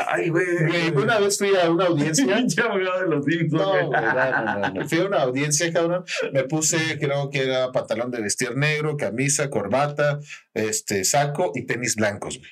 [0.00, 0.46] Ay, güey.
[0.94, 2.24] Una vez fui a una audiencia.
[2.64, 4.88] Abogado de los Simpsons, No.
[4.88, 6.04] Fui a una audiencia, cabrón.
[6.32, 10.20] Me puse, creo que era pantalón de vestir negro, camisa, corbata,
[10.54, 12.50] este, saco y tenis blancos, güey.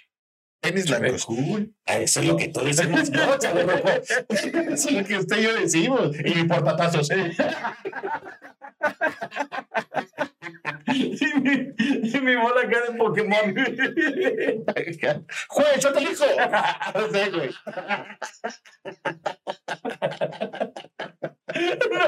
[0.60, 1.24] Tenis blancos.
[1.24, 1.72] Cool.
[1.86, 3.10] Ah, Eso es lo que todos decimos.
[3.10, 3.38] No, rojo.
[4.28, 6.10] Eso es lo que usted y yo decimos.
[6.18, 7.08] Y mi portatazos.
[10.94, 13.54] y, mi, y mi bola acá de Pokémon.
[15.48, 16.24] Juez, yo te elijo.
[16.94, 17.50] No sé, güey.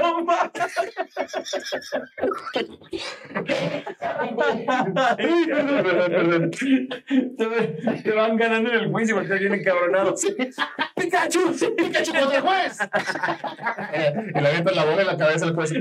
[0.03, 0.53] No mames.
[7.37, 10.21] Te, te van ganando en el juicio porque te vienen cabronados.
[10.97, 12.79] Pikachu, Pikachu contra el juez.
[14.35, 15.73] y le avientan la bola en la cabeza al juez.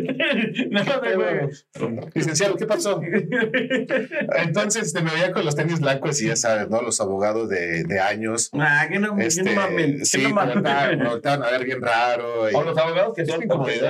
[0.70, 2.08] No, no.
[2.14, 3.02] Licenciado, ¿qué pasó?
[4.38, 6.82] Entonces este, me veía con los tenis blancos y ya sabes, ¿no?
[6.82, 8.50] Los abogados de, de años.
[8.54, 10.00] Ah, que no, que Este, no mamen.
[10.00, 10.64] que sí, no mamen.
[10.64, 12.50] te van a ver bien raro.
[12.50, 13.42] y- O los abogados que son,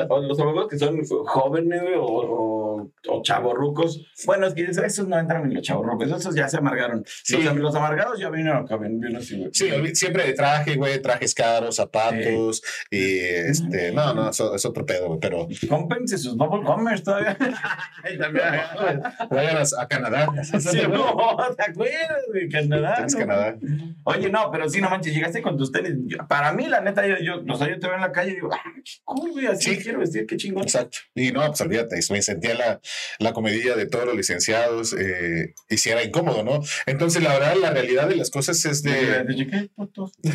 [0.10, 4.06] O los abogados que son jóvenes o, o, o chavorrucos.
[4.26, 7.04] Bueno, es que esos no entran en los chavorrucos, esos ya se amargaron.
[7.24, 7.42] Sí.
[7.42, 9.50] Los, los amargados ya vinieron acá, vinieron así, güey.
[9.54, 14.86] Sí, siempre de traje, güey, trajes caros, zapatos, y este, no, no, eso es otro
[14.86, 17.38] pedo, güey, pero Cómpense sus bubble commerce todavía.
[19.30, 20.28] Vayan a, a Canadá.
[20.44, 23.06] Sí, no, ¿te acuerdas de Canadá?
[23.12, 23.18] No?
[23.20, 23.56] Canadá.
[24.04, 25.94] Oye, no, pero sí, no manches, llegaste con tus tenis.
[26.06, 28.32] Yo- para mí, la neta, yo, yo, o sea, yo te veo en la calle
[28.32, 29.84] y digo, ah, qué cool, güey, así Sí.
[29.84, 30.64] quiero vestir, qué chingón.
[30.64, 30.98] Exacto.
[31.16, 32.80] Y no, pues olvídate, me sentía la,
[33.20, 36.62] la comedilla de todos los licenciados eh, y si era incómodo, ¿no?
[36.86, 39.26] Entonces, la verdad, la realidad de las cosas es de...
[39.50, 40.12] ¿Qué puto?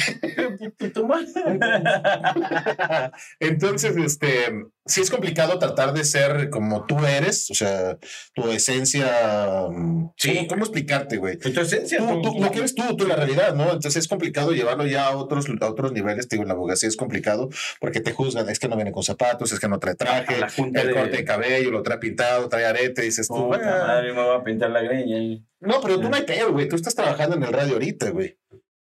[3.40, 4.30] Entonces, este,
[4.86, 7.98] sí es complicado tratar de ser como tú eres, o sea,
[8.34, 9.66] tu esencia...
[9.70, 10.34] mm, Sí.
[10.36, 11.36] ¿Cómo, cómo explicarte, güey?
[11.38, 13.64] Tu esencia, Tú, tu- tú, lo que eres tú, tú la realidad, ¿no?
[13.64, 16.28] Entonces es complicado llevarlo ya a otros, a otros niveles.
[16.28, 17.48] Te digo, en la abogacía es complicado
[17.80, 18.48] porque te juzgan.
[18.48, 21.16] Es que no viene con zapatos, es que no trae traje, La el de- corte
[21.16, 23.02] de cabello, lo trae pintado, trae arete.
[23.02, 23.86] Dices tú, Puta "Ah".
[23.88, 25.40] madre, me voy a pintar la greña.
[25.60, 26.68] no, pero tú no hay pedo, güey.
[26.68, 28.38] Tú estás trabajando en el radio ahorita, güey.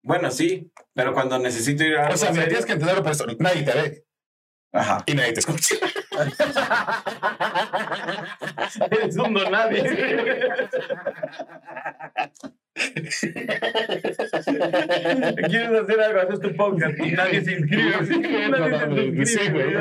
[0.03, 2.09] Bueno, sí, pero cuando necesito ir a.
[2.09, 3.25] O sea, me tienes que entenderlo por eso.
[3.39, 4.05] Nadie te ve
[4.71, 5.03] Ajá.
[5.05, 5.75] y nadie te escucha.
[8.91, 9.83] Eres un nadie.
[15.47, 17.91] Quieres hacer algo, haces tu podcast y nadie se inscribe.
[18.49, 19.73] Nadie se Sí, güey.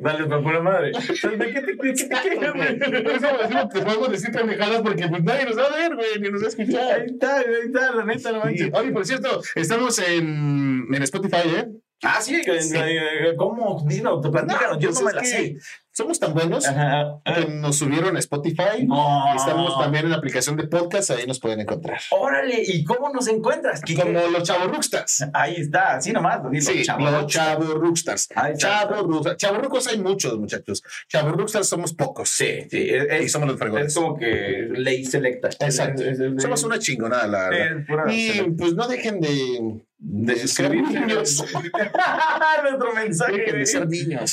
[0.00, 0.92] Dale, pa' pura madre.
[0.92, 2.78] ¿De qué te, quejas, güey?
[2.78, 6.18] Por eso por te podemos decir pendejadas porque pues nadie nos va a ver, güey,
[6.20, 7.00] ni nos va a escuchar.
[7.00, 8.70] Ahí está, ahí está, la neta, no manches.
[8.72, 11.66] Oye, por cierto, estamos en, en Spotify, ¿eh?
[12.02, 13.82] Ah, sí, eh, ¿cómo?
[13.88, 15.56] Dino, platícanos, yo pues no me es la sé.
[15.92, 17.20] Somos tan buenos Ajá.
[17.24, 18.84] que nos subieron a Spotify.
[18.86, 19.34] No.
[19.34, 21.98] Estamos también en la aplicación de podcast, ahí nos pueden encontrar.
[22.10, 23.80] Órale, ¿y cómo nos encuentras?
[23.80, 25.24] Como los Chavos Rookstars.
[25.32, 26.40] Ahí está, así nomás.
[26.44, 27.12] así, Sí, los chavos.
[27.12, 28.28] los Chavos Rookstars.
[28.58, 29.36] Chavos Rookstars.
[29.38, 30.82] Chavos Rookstars hay muchos, muchachos.
[31.08, 32.28] Chavos Rookstars somos pocos.
[32.28, 33.94] Sí, sí, es, Y es- somos los es fregones.
[33.94, 35.48] como que ley selecta.
[35.60, 36.02] Exacto.
[36.02, 38.10] Es- es- es- Somos una chingonada, la verdad.
[38.10, 41.44] es Y pues no dejen de, de, ser niños.
[42.62, 43.32] Nuestro mensaje.
[43.32, 44.30] Dejen de ser niños.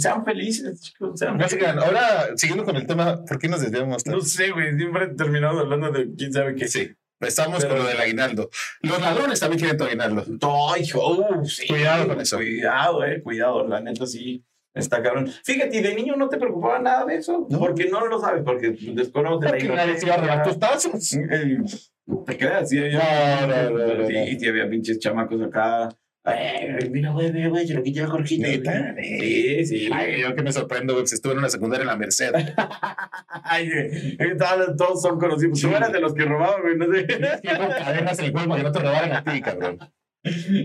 [0.00, 1.18] Sean felices, chicos.
[1.18, 1.40] Sean
[1.78, 4.18] ahora, siguiendo con el tema, ¿por qué nos desviamos tanto?
[4.18, 4.76] No sé, güey.
[4.76, 6.68] Siempre terminamos hablando de quién sabe qué.
[6.68, 8.50] Sí, estamos Pero- con lo del aguinaldo.
[8.82, 10.24] Los ladrones también quieren tu aguinaldo.
[10.72, 11.66] Ay, oh, sí.
[11.66, 12.36] Cuidado con eso.
[12.36, 13.66] Cuidado, eh, cuidado.
[13.66, 15.28] La neta sí está cabrón.
[15.44, 17.46] Fíjate, ¿y de niño no te preocupaba nada de eso?
[17.50, 17.58] No.
[17.58, 21.28] Porque no lo sabes, porque desconoces la Porque nadie se iba a robar tus inocencia.
[21.28, 21.92] tazos.
[22.06, 22.98] No te creas, sí había,
[23.46, 24.38] No, no, no, no, sí, no.
[24.40, 25.88] sí había pinches chamacos acá.
[26.26, 28.48] Ay, mira, güey, mira, güey, se lo quité a Jorgito.
[28.48, 28.94] ¿Neta?
[28.98, 29.88] Sí, sí.
[29.92, 32.32] Ay, yo que me sorprendo, güey, pues estuve en una secundaria en la Merced.
[33.44, 35.60] Ay, güey, eh, todos, todos son conocidos.
[35.60, 35.74] Tú Sí.
[35.74, 37.06] eras de los que robaban, güey, no sé.
[37.06, 39.78] Con cadenas en el cuerpo que no te robaran a ti, cabrón.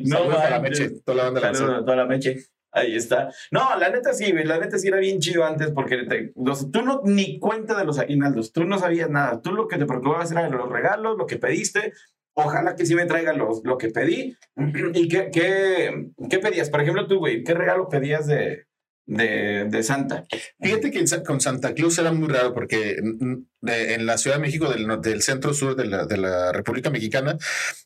[0.06, 1.82] No, Saludos a la meche, toda la banda de la Saludos Merced.
[1.82, 2.38] a toda la meche.
[2.72, 3.30] Ahí está.
[3.52, 4.32] No, la neta sí.
[4.32, 7.98] La neta sí era bien chido antes porque los- tú no ni cuenta de los
[8.00, 8.52] aguinaldos.
[8.52, 9.42] Tú no sabías nada.
[9.42, 11.94] Tú lo que te preocupabas era los regalos, lo que pediste.
[12.36, 14.38] Ojalá que sí me traigan los, lo que pedí.
[14.94, 16.70] ¿Y qué, qué, qué pedías?
[16.70, 18.66] Por ejemplo, tú, güey, ¿qué regalo pedías de,
[19.08, 20.26] de, de Santa?
[20.62, 22.98] Fíjate que con Santa Cruz era muy raro porque
[23.62, 26.90] de- en la Ciudad de México, del, del centro sur de la, de la República
[26.90, 27.38] Mexicana,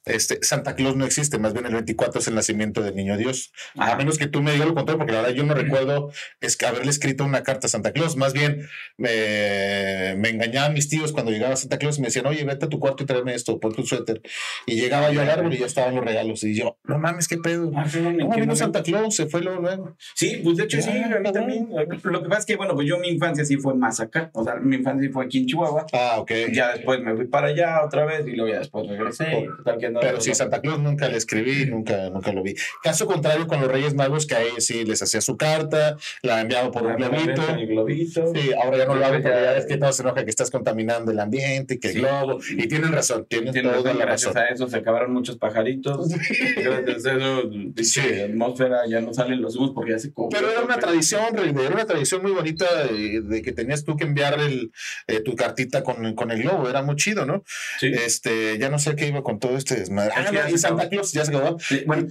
[0.06, 3.52] este, Santa Claus no existe, más bien el 24 es el nacimiento del niño Dios.
[3.78, 6.58] A menos que tú me digas lo contrario, porque la verdad yo no recuerdo es
[6.58, 8.16] que haberle escrito una carta a Santa Claus.
[8.18, 12.44] Más bien me, me engañaban mis tíos cuando llegaba Santa Claus y me decían, oye,
[12.44, 14.22] vete a tu cuarto y tráeme esto, ponte un suéter.
[14.66, 16.44] Y llegaba yo al árbol y ya estaban los regalos.
[16.44, 17.72] Y yo, no mames, qué pedo.
[17.76, 19.96] Ah, no, No, vino no- Santa Claus, se fue luego, luego.
[20.16, 21.70] Sí, pues de hecho sí, a mí también.
[22.04, 24.30] Lo que pasa es que, bueno, pues yo mi infancia sí fue más acá.
[24.34, 25.63] O sea, mi infancia sí fue aquí en Chihuahua.
[25.66, 25.86] Chihuahua.
[25.94, 26.32] Ah, ok.
[26.52, 29.40] Ya después me fui para allá otra vez y luego ya después regresé.
[29.40, 32.44] y total que andaba Pero sí, todo- Santa Claus nunca le escribí, nunca, nunca lo
[32.44, 32.56] vi.
[32.82, 36.72] Caso contrario con los Reyes Magos, que ahí sí les hacía su carta, la enviaba
[36.72, 37.42] por un globito.
[37.50, 38.34] El globito.
[38.34, 40.50] Sí, ahora ya no lo hago porque Ya- ves que todo se enoja que estás
[40.52, 42.00] contaminando el ambiente, que el Sí.
[42.00, 42.40] globo.
[42.52, 44.48] Y tienen razón, tienen Tienes toda razón, la gracias razón.
[44.50, 46.08] a eso se acabaron muchos pajaritos.
[46.56, 47.50] Gracias a eso,
[47.84, 48.02] Sí.
[48.16, 50.40] la atmósfera ya no salen los humos porque ya se cubrió.
[50.40, 54.04] Pero era una tradición, era una tradición muy bonita de, de que tenías tú que
[54.06, 54.72] enviar el,
[55.08, 57.44] eh, tu cartita con, con el globo, era muy chido, ¿no?
[57.80, 57.88] Sí.
[57.94, 60.12] Este, ya no sé qué iba con todo este desmadre.
[60.16, 60.90] Ah, no, y Santa.
[60.90, 61.60] Claus ya se acabó.
[61.60, 62.08] Sí, bueno,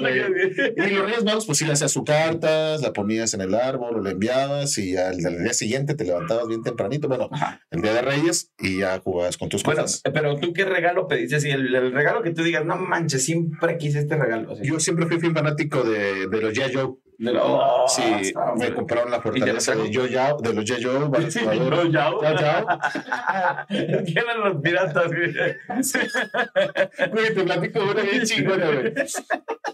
[0.00, 0.86] no.
[0.86, 3.96] Y los Reyes Magos, pues sí le hacías su cartas, la ponías en el árbol
[3.96, 7.60] o la enviabas y al, al día siguiente te levantabas bien tempranito, bueno, Ajá.
[7.70, 10.02] el día de Reyes y ya jugabas con tus Bueno, cosas.
[10.12, 13.78] pero tú qué regalo pediste, si el, el regalo que tú digas, no manches, siempre
[13.78, 14.52] quise este regalo.
[14.52, 14.62] así.
[14.64, 16.72] Yo siempre fui fin fanático de, de los G.I.
[17.18, 21.32] De la- oh, sí, está, me compraron la fortaleza de Yo Yao, de los varios
[21.34, 21.40] Sí.
[21.44, 22.20] Yao Yao.
[23.68, 25.06] ¿Qué eran los piratas?
[25.12, 25.32] güey?
[27.12, 28.92] Güey, te platico una bien chingona, güey.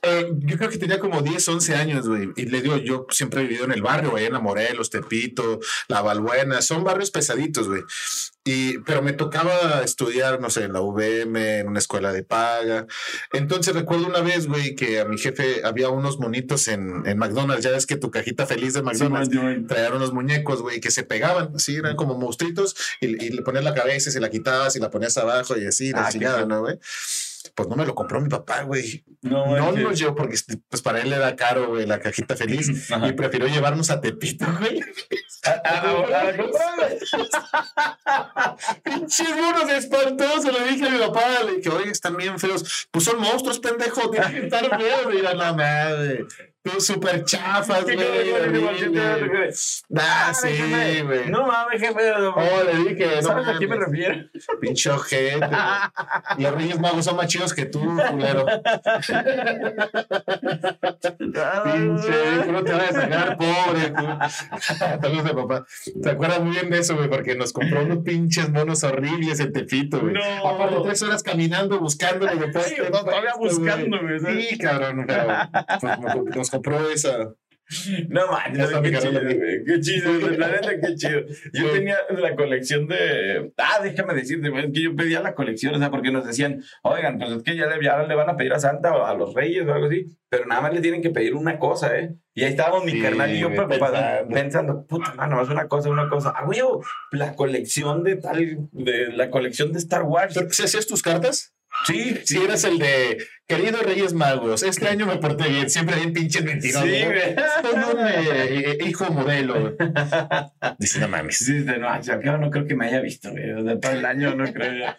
[0.02, 2.28] Eh, yo creo que tenía como 10, 11 años, güey.
[2.36, 5.58] Y le digo, yo siempre he vivido en el barrio, güey, en la Morelos, Tepito,
[5.88, 6.60] La Balbuena.
[6.62, 7.82] Son barrios pesaditos, güey.
[8.50, 12.86] Y, pero me tocaba estudiar, no sé, en la VM, en una escuela de paga.
[13.34, 17.62] Entonces recuerdo una vez, güey, que a mi jefe había unos monitos en, en McDonald's.
[17.62, 19.28] Ya ves que tu cajita feliz de McDonald's
[19.68, 23.64] traían unos muñecos, güey, que se pegaban, así, eran como monstruitos, y, y le ponías
[23.64, 26.46] la cabeza y se la quitabas y la ponías abajo y así, la Ah, chingada.
[26.46, 26.78] ¿no, güey?
[27.54, 29.04] Pues no me lo compró mi papá, güey.
[29.22, 30.36] No, No nos llevó porque
[30.68, 32.90] pues para él era caro, güey, la cajita feliz.
[32.90, 33.08] Ajá.
[33.08, 34.78] Y prefirió llevarnos a Tepito, güey.
[38.82, 42.88] Pinches monos espantosos, le dije a mi papá, le dije, oye, están bien feos.
[42.90, 45.14] Pues son monstruos, pendejo, tienen que estar feos.
[45.14, 46.26] Y la madre.
[46.62, 48.32] Tú súper chafas, ¿Qué güey.
[49.96, 51.30] Ah, sí, güey.
[51.30, 52.12] No mames, jefe.
[52.34, 54.16] Oh, le dije, no ¿Sabes a qué me refiero?
[54.60, 55.36] Pinche ojete.
[55.38, 55.50] güey.
[56.38, 58.44] Los Reyes Magos son más chidos que tú, culero.
[61.64, 63.92] Pinche, no te vas a sacar, pobre.
[65.00, 65.66] Saludos de papá.
[66.02, 67.08] ¿Te acuerdas muy bien de eso, güey?
[67.08, 70.14] Porque nos compró unos pinches monos horribles en Tepito, güey.
[70.14, 70.48] No.
[70.48, 72.32] Aparte, tres horas caminando, buscándole
[72.64, 73.96] Sí, todavía buscando.
[74.26, 75.26] Sí, cabrón, pero
[75.80, 77.34] pues, nos- nos compró esa.
[78.08, 78.22] No
[78.80, 79.20] mi qué chido.
[79.66, 81.20] Qué chido, la neta, qué chido.
[81.52, 81.72] Yo Sí.
[81.74, 83.52] tenía la colección de.
[83.58, 87.18] Ah, déjame decirte, es que yo pedía la colección, o sea, porque nos decían, oigan,
[87.18, 89.34] pues es que ya le, ya le van a pedir a Santa o a los
[89.34, 92.14] Reyes o algo así, pero nada más le tienen que pedir una cosa, ¿eh?
[92.32, 94.34] Y ahí estábamos mi Sí, carnal y yo preocupados, pensando.
[94.34, 96.32] pensando, puta mano, más una cosa, una cosa.
[96.34, 96.60] Ah, güey,
[97.12, 100.40] la colección de tal, de la colección de Star Wars.
[100.52, 101.54] ¿Si hacías tus cartas?
[101.84, 106.12] Sí, Si eras el de queridos Reyes Magos, este año me porté bien, siempre bien
[106.12, 106.86] pinches mentirosos.
[106.86, 107.34] Sí, güey.
[107.94, 109.74] Un eh, hijo modelo.
[110.78, 111.38] Dice, no mames.
[111.38, 113.50] Sí, de no, yo no creo que me haya visto, güey.
[113.52, 114.72] O sea, todo el año no creo.
[114.74, 114.98] Ya,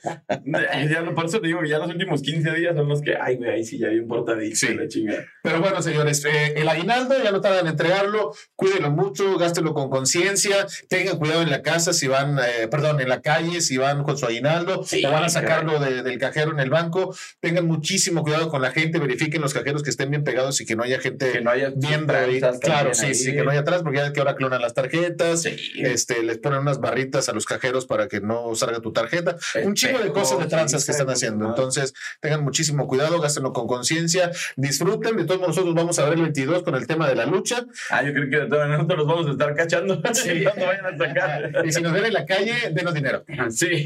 [0.89, 3.35] Ya por eso te digo que ya los últimos 15 días son los que, ay,
[3.35, 4.73] güey, ahí sí ya bien portadito, Sí.
[4.73, 5.23] la chingada.
[5.43, 9.91] Pero bueno, señores, eh, el aguinaldo ya no tardan en entregarlo, cuídenlo mucho, gástenlo con
[9.91, 14.03] conciencia, tengan cuidado en la casa si van, eh, perdón, en la calle si van
[14.03, 17.67] con su aguinaldo Sí, o van a sacarlo de- del cajero en el banco, tengan
[17.67, 20.83] muchísimo cuidado con la gente, verifiquen los cajeros que estén bien pegados y que no
[20.83, 23.15] haya gente Que no haya tranzas Claro, sí, ahí.
[23.15, 25.55] sí, que no haya atrás, porque ya que ahora clonan las tarjetas, Sí.
[25.77, 29.35] este, les ponen unas barritas a los cajeros para que no salga tu tarjeta.
[29.63, 31.43] Un chingo de cosas de tranzas sí, que están haciendo.
[31.45, 31.49] ¿no?
[31.49, 35.17] Entonces, tengan muchísimo cuidado, gástenlo con conciencia, disfruten.
[35.17, 37.65] De todos modos, nosotros vamos a ver el 22 con el tema de la lucha.
[37.89, 40.43] Ah, yo creo que de maneras nosotros los vamos a estar cachando Sí.
[40.43, 41.51] cuando vayan a sacar.
[41.65, 43.23] Y si nos ven en la calle, denos dinero.
[43.49, 43.85] Sí,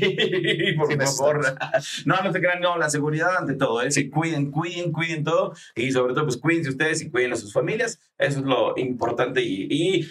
[0.77, 1.55] por favor.
[2.05, 3.91] No, no se crean, no, la seguridad ante todo, ¿eh?
[3.91, 7.53] Sí, cuiden, cuiden, cuiden todo y sobre todo, pues cuídense ustedes y cuiden a sus
[7.53, 7.99] familias.
[8.17, 9.41] Eso es lo importante.
[9.41, 10.09] Y, y,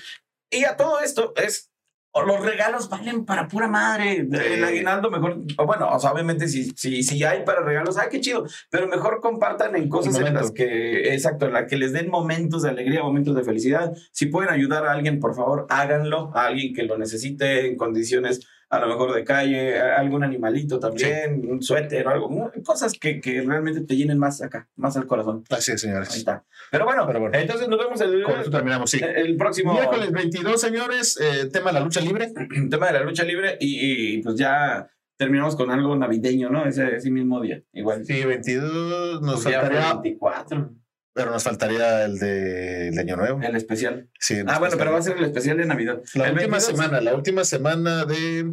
[0.50, 1.68] y a todo esto es.
[2.14, 4.18] Los regalos valen para pura madre.
[4.30, 8.08] El aguinaldo mejor, o bueno, o sea, obviamente si, si, si hay para regalos, ¡ay,
[8.10, 8.44] qué chido!
[8.68, 12.64] Pero mejor compartan en cosas en las que, exacto, en las que les den momentos
[12.64, 13.94] de alegría, momentos de felicidad.
[14.10, 16.30] Si pueden ayudar a alguien, por favor, háganlo.
[16.34, 21.46] A alguien que lo necesite en condiciones a lo mejor de calle, algún animalito también,
[21.46, 25.44] un suéter o algo, cosas que, que realmente te llenen más acá, más al corazón.
[25.50, 26.16] Así es, Ahí señores.
[26.16, 26.42] está.
[26.70, 27.37] Pero bueno, Pero bueno.
[27.38, 28.98] entonces nos vemos el, Con eso terminamos, sí.
[29.02, 32.32] el próximo Miércoles 22, señores, eh, tema de la lucha libre.
[32.70, 36.64] tema de la lucha libre y, y, pues ya terminamos con algo navideño, ¿no?
[36.64, 38.06] Ese, ese mismo día, igual.
[38.06, 40.70] Sí, 22, nos fue faltaría, 24,
[41.12, 43.40] pero nos faltaría el de, el de Año Nuevo.
[43.42, 44.09] el especial.
[44.18, 46.01] Sí, Ah, bueno, pero va a ser el especial de Navidad.
[46.14, 48.53] La El última 22 semana, la última semana de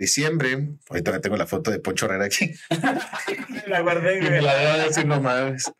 [0.00, 0.70] diciembre.
[0.88, 2.52] Ahorita tengo la foto de Poncho Herrera aquí.
[3.68, 5.70] La guardé, Y me la voy a decir no mames.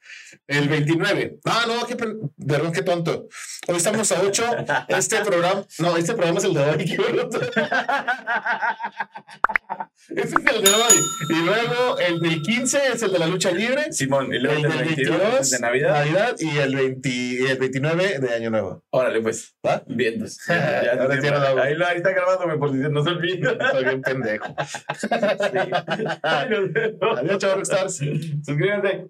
[0.47, 1.39] El 29.
[1.45, 3.27] Ah, no, qué, pen- perdón, qué tonto.
[3.67, 4.45] Hoy estamos a 8.
[4.89, 6.85] Este programa, no, este programa es el de hoy.
[10.09, 10.95] Este es el de hoy.
[11.29, 13.93] Y luego el del 15 es el de la lucha libre.
[13.93, 16.35] Simón, y El luego del el 22 22 de Navidad.
[16.39, 18.85] y el, 20 y el 29 de Año Nuevo.
[18.91, 19.55] Órale, pues.
[19.65, 19.83] ¿Va?
[19.87, 20.39] Bien, pues.
[20.49, 21.61] Ya, ya hago.
[21.61, 23.57] ahí, lo- ahí está grabado, güey, por si no se olvida.
[24.13, 24.55] Pendejo.
[25.01, 25.59] Sí.
[26.23, 27.97] Adiós, chavos, Rockstars.
[28.45, 29.07] Suscríbanse.